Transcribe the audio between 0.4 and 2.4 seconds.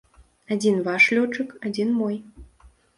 Адзін ваш лётчык, адзін мой.